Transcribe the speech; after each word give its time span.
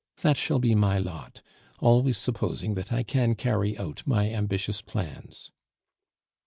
That 0.21 0.35
shall 0.35 0.57
be 0.57 0.73
my 0.73 0.97
lot, 0.97 1.43
always 1.79 2.17
supposing 2.17 2.73
that 2.73 2.91
I 2.91 3.03
can 3.03 3.35
carry 3.35 3.77
out 3.77 4.01
my 4.07 4.31
ambitious 4.31 4.81
plans. 4.81 5.51